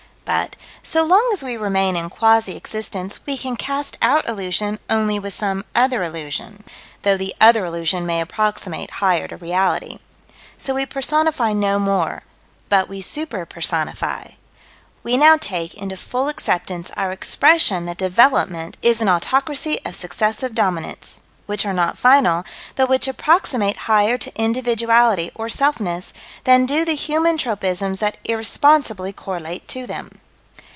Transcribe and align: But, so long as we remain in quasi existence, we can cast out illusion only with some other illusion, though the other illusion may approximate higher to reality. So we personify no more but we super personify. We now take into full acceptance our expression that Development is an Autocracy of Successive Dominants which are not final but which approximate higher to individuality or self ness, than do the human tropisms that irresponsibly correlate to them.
But, 0.23 0.55
so 0.81 1.03
long 1.03 1.29
as 1.33 1.43
we 1.43 1.57
remain 1.57 1.97
in 1.97 2.09
quasi 2.09 2.55
existence, 2.55 3.19
we 3.25 3.37
can 3.37 3.57
cast 3.57 3.97
out 4.01 4.29
illusion 4.29 4.79
only 4.89 5.19
with 5.19 5.33
some 5.33 5.65
other 5.75 6.01
illusion, 6.03 6.63
though 7.01 7.17
the 7.17 7.35
other 7.41 7.65
illusion 7.65 8.05
may 8.05 8.21
approximate 8.21 8.91
higher 9.03 9.27
to 9.27 9.35
reality. 9.35 9.99
So 10.57 10.73
we 10.75 10.85
personify 10.85 11.51
no 11.51 11.79
more 11.79 12.21
but 12.69 12.87
we 12.87 13.01
super 13.01 13.45
personify. 13.45 14.35
We 15.03 15.17
now 15.17 15.35
take 15.35 15.73
into 15.73 15.97
full 15.97 16.29
acceptance 16.29 16.91
our 16.95 17.11
expression 17.11 17.85
that 17.87 17.97
Development 17.97 18.77
is 18.81 19.01
an 19.01 19.09
Autocracy 19.09 19.79
of 19.85 19.97
Successive 19.97 20.55
Dominants 20.55 21.19
which 21.47 21.65
are 21.65 21.73
not 21.73 21.97
final 21.97 22.45
but 22.77 22.87
which 22.87 23.09
approximate 23.09 23.75
higher 23.91 24.17
to 24.17 24.41
individuality 24.41 25.29
or 25.35 25.49
self 25.49 25.81
ness, 25.81 26.13
than 26.45 26.65
do 26.65 26.85
the 26.85 26.93
human 26.95 27.37
tropisms 27.37 27.99
that 27.99 28.15
irresponsibly 28.23 29.11
correlate 29.11 29.67
to 29.67 29.85
them. 29.85 30.09